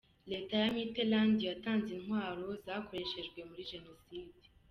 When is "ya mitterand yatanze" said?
0.61-1.89